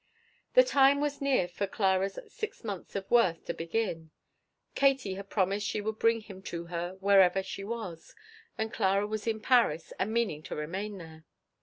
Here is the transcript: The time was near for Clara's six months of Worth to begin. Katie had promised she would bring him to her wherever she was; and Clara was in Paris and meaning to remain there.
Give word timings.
The 0.55 0.63
time 0.63 0.99
was 0.99 1.21
near 1.21 1.47
for 1.47 1.67
Clara's 1.67 2.17
six 2.27 2.63
months 2.63 2.95
of 2.95 3.11
Worth 3.11 3.45
to 3.45 3.53
begin. 3.53 4.09
Katie 4.73 5.13
had 5.13 5.29
promised 5.29 5.67
she 5.67 5.79
would 5.79 5.99
bring 5.99 6.21
him 6.21 6.41
to 6.41 6.65
her 6.73 6.95
wherever 7.01 7.43
she 7.43 7.63
was; 7.63 8.15
and 8.57 8.73
Clara 8.73 9.05
was 9.05 9.27
in 9.27 9.39
Paris 9.39 9.93
and 9.99 10.11
meaning 10.11 10.41
to 10.41 10.55
remain 10.55 10.97
there. 10.97 11.25